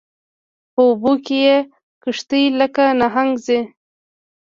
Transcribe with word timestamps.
په 0.73 0.81
اوبو 0.87 1.13
کې 1.25 1.37
یې 1.45 1.57
کشتۍ 2.03 2.43
لکه 2.59 2.83
نهنګ 2.99 3.31
ځي 3.45 3.59